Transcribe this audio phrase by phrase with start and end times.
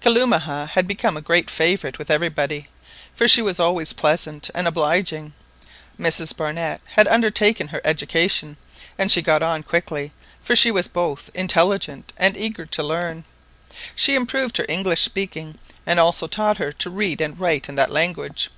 [0.00, 2.68] Kalumah had become a great favourite with everybody,
[3.14, 5.34] for she was always pleasant and obliging.
[6.00, 8.56] Mrs Barnett had undertaken her education,
[8.98, 10.10] and she got on quickly,
[10.40, 13.24] for she was both intelligent and eager to learn.
[13.94, 17.90] She improved her English speaking, and also taught her to read and write in that
[17.92, 18.48] language.